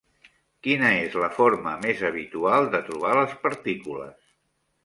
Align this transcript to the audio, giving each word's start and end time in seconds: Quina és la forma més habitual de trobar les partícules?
Quina 0.67 0.87
és 1.01 1.17
la 1.25 1.29
forma 1.35 1.75
més 1.83 2.01
habitual 2.11 2.71
de 2.77 2.83
trobar 2.89 3.15
les 3.21 3.37
partícules? 3.47 4.19